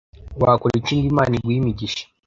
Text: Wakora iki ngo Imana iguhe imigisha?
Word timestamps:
Wakora 0.41 0.73
iki 0.79 0.93
ngo 0.97 1.05
Imana 1.11 1.31
iguhe 1.37 1.57
imigisha? 1.61 2.03